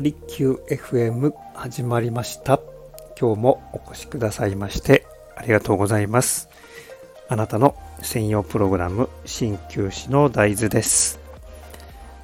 [0.00, 2.58] ハリキュー FM 始まりました。
[3.20, 5.04] 今日もお越しくださいまして
[5.36, 6.48] ありがとうございます。
[7.28, 11.20] あなたの専用プログラム、鍼灸師の大豆です。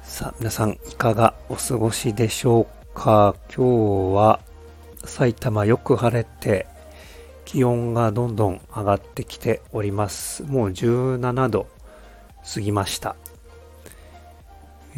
[0.01, 3.35] さあ、皆さんいかがお過ごしでしょうか？
[3.55, 4.39] 今日は
[5.05, 6.65] 埼玉よく晴れて
[7.45, 10.41] 気温がどんどん上がってきております。
[10.41, 11.67] もう17度
[12.55, 13.15] 過ぎました。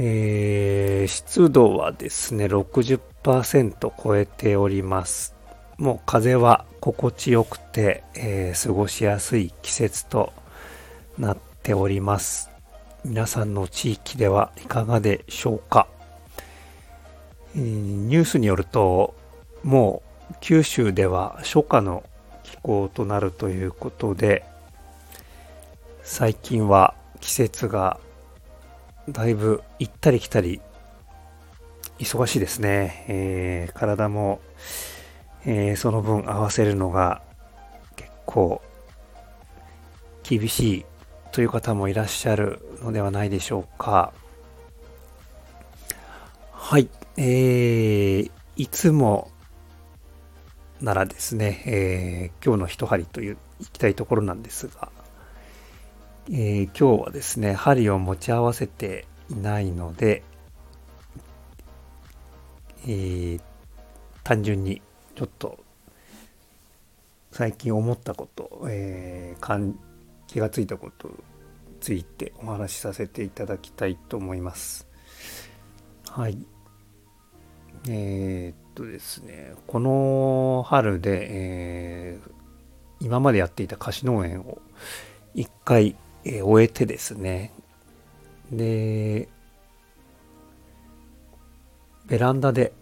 [0.02, 5.35] えー、湿度はですね、60%超えております。
[5.77, 10.34] もう風は心地よくて、えー過ごしやすい季節と
[11.17, 12.49] なっております。
[13.05, 15.88] 皆さんの地域ではいかがでしょうか、
[17.55, 19.16] えーニュースによると、
[19.63, 22.04] もう九州では初夏の
[22.43, 24.45] 気候となるということで、
[26.04, 27.99] 最近は季節が
[29.07, 30.62] だいぶ行ったり来たり
[32.00, 33.05] 忙しいですね。
[33.10, 34.40] えー体も、
[35.46, 37.22] えーその分合わせるのが
[37.98, 38.62] 結構
[40.24, 40.86] 厳しい
[41.32, 44.14] という方もいらっしゃるのではないでしょうか。
[46.52, 46.90] はい。
[47.18, 49.32] えーいつも
[50.82, 54.90] ならですね、えー今日の一針という行きたいところなんですが、
[56.32, 60.24] えー今日はですね、針を持ち合わせていないので、
[62.85, 63.41] えー
[64.24, 64.81] 単純に
[65.16, 65.58] ちょっと
[67.31, 69.80] 最近思ったこと、えー感
[70.28, 71.09] 気がついたこと
[71.81, 74.88] ついてお話しさせていただきたいと思います。
[76.09, 76.38] はい。
[77.88, 82.31] えーっとですね、この春で、えー
[83.02, 84.62] 今までやっていた貸し農園を
[85.34, 87.53] 一回、えー終えてですね、
[88.52, 89.30] で、
[92.08, 92.74] ベランダで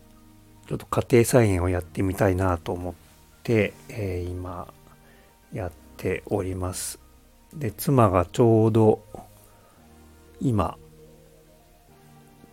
[0.68, 2.94] ちょっと家庭菜園をやってみたいなと思っ
[3.44, 4.68] て、えー今
[5.54, 7.00] やっております。
[7.54, 9.02] で、妻がちょうど
[10.42, 10.78] 今、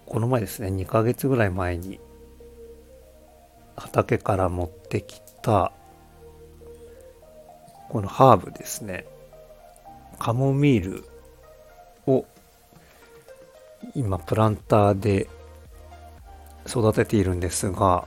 [0.07, 1.99] この前ですね、2ヶ月ぐらい前に
[3.77, 5.73] 畑から持ってきた
[7.89, 9.07] このハーブですね。
[10.19, 11.05] カモミール
[12.07, 12.25] を
[13.95, 15.29] 今プランターで
[16.67, 18.07] 育てているんですが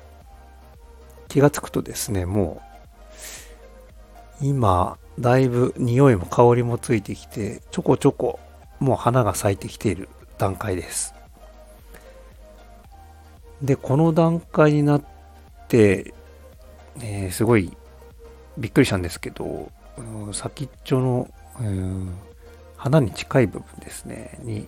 [1.27, 2.61] 気がつくとですねも
[4.41, 8.39] う今だいぶ匂いも香りもついてきてちょこちょこ
[8.79, 11.15] もう花が咲いてきている段階です。
[13.61, 15.03] でこの段階になっ
[15.67, 16.13] て、
[17.01, 17.75] えーすごい
[18.57, 19.71] びっくりしたんですけど
[20.31, 21.27] 先っちょの、
[22.75, 24.67] 花に近い部分ですねに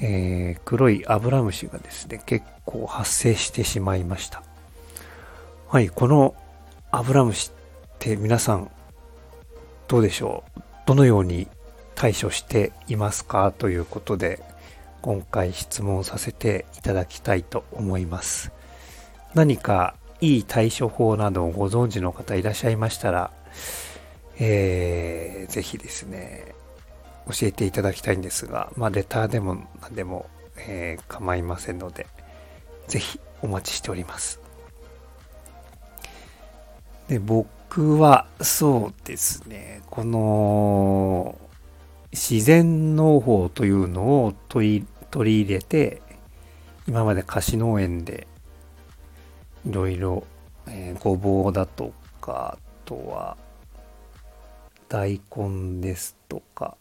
[0.00, 4.42] えー黒いアブラムシがですね、結構発生してしまいました。
[5.68, 6.34] はい、この
[6.90, 8.70] アブラムシって皆さん
[9.88, 10.60] どうでしょう？
[10.86, 11.48] どのように
[11.94, 13.52] 対処していますか？
[13.52, 14.42] ということで、
[15.02, 18.52] 今回質問させていただきたいと思います。
[19.34, 23.30] 何かいい対処法などをご存知の方いらっしゃいましたら、
[24.38, 26.53] えーぜひですね、
[27.26, 32.06] 教えていただきたいんですが、まあ、レターでも何でも、えー構いませんので、
[32.86, 34.40] ぜひお待ちしております。
[37.08, 41.38] で、僕は、そうですね、この、
[42.12, 46.02] 自然農法というのを取り取り入れて、
[46.86, 48.26] 今まで貸し農園で、
[49.66, 50.24] いろいろ、
[50.66, 53.36] えーごぼうだとか、あとは、
[54.88, 56.76] 大根ですとか、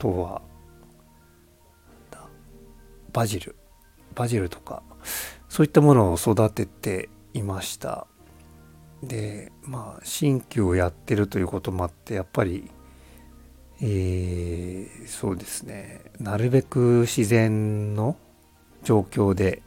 [0.00, 0.42] とは、
[3.12, 3.54] バジル、
[4.14, 4.82] バジルとか、
[5.48, 8.06] そういったものを育てていました。
[9.02, 12.70] で、まあ、新旧をやってるということもあって、やっぱり、
[13.82, 18.16] えーそうですね、なるべく自然の
[18.84, 19.62] 状況で、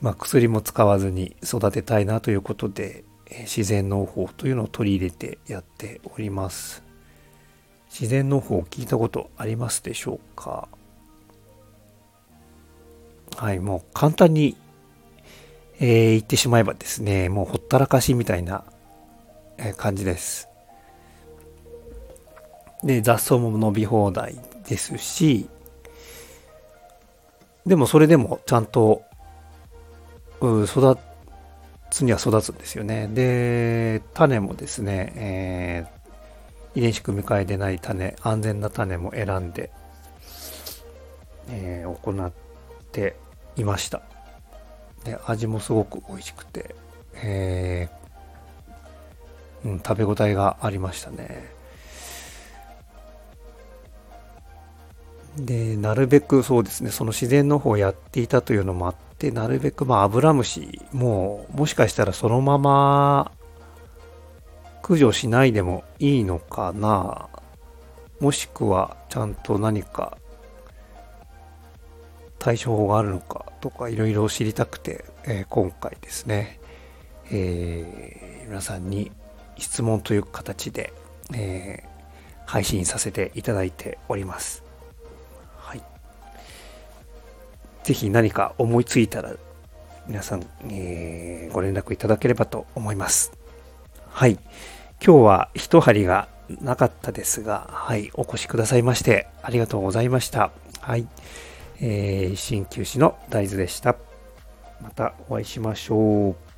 [0.00, 3.04] まあ、薬も使わずに育てたいなということで、
[3.42, 6.83] 自然農法というのを取り入れてやっております。
[7.94, 10.66] 自然農法を聞いたことありますでしょうか？
[13.36, 14.56] はい、もう簡単に、
[15.78, 18.64] えー言ってしまえばですね、もうほったらかしみたいな、
[19.76, 20.48] 感じです。
[22.82, 25.48] で、雑草も伸び放題ですし、
[27.64, 29.04] でもそれでもちゃんと、
[30.40, 30.98] う育
[31.92, 33.06] つには育つんですよね。
[33.06, 35.86] で、種もですね、え
[36.74, 39.70] 遺伝子組み換えでない種、安全な種も選んで、
[41.48, 42.32] えー行っ
[42.92, 43.16] て
[43.56, 44.02] いました。
[45.04, 46.74] で、味もすごく美味しくて、
[47.14, 51.52] えー、うん、食べ応えがありましたね。
[55.36, 63.32] で、なるべくそうですね、その自然の方をやっていたというのもあって、なるべくまあアブラムシももしかしたらそのまま
[64.84, 67.30] 駆除しないでもいいのかな？
[68.20, 70.18] もしくはちゃんと何か
[72.38, 76.60] 対処法があるのかとかいろいろ知りたくて、えー、今回ですね、
[77.30, 79.10] えー、皆さんに
[79.56, 80.92] 質問という形で、
[81.34, 81.88] えー、
[82.44, 84.62] 配信させていただいております。
[85.56, 85.82] はい。
[87.84, 89.32] ぜひ何か思いついたら
[90.06, 93.32] 皆さん、え、ご連絡いただければと思います。
[94.14, 94.38] はい。
[95.04, 96.28] 今日は一針が
[96.60, 100.52] なかったですが、はい、お越しくださいましてありがとうございました。
[100.78, 101.08] はい。
[101.80, 103.96] えー、鍼灸師の大豆でした。
[104.80, 106.53] またお会いしましょう。